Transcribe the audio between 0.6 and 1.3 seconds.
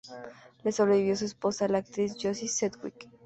Le sobrevivió su